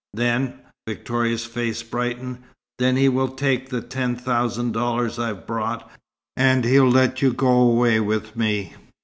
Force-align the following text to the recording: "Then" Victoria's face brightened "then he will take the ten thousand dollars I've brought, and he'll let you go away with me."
"Then" 0.15 0.55
Victoria's 0.87 1.45
face 1.45 1.83
brightened 1.83 2.39
"then 2.79 2.95
he 2.95 3.07
will 3.07 3.27
take 3.27 3.69
the 3.69 3.81
ten 3.81 4.15
thousand 4.15 4.71
dollars 4.71 5.19
I've 5.19 5.45
brought, 5.45 5.91
and 6.35 6.65
he'll 6.65 6.89
let 6.89 7.21
you 7.21 7.31
go 7.31 7.51
away 7.51 7.99
with 7.99 8.35
me." 8.35 8.73